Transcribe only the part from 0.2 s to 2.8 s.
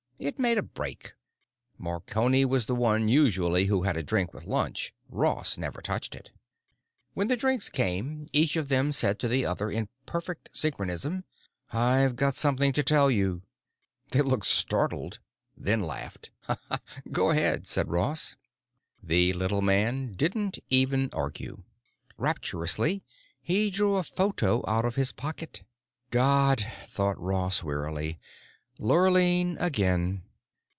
It made a break; Marconi was the